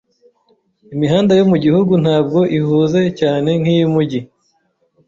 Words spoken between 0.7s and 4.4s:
Imihanda yo mugihugu ntabwo ihuze cyane nkiyumujyi.